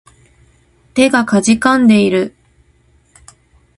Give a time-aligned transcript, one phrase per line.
[0.95, 2.33] 手が悴んでいる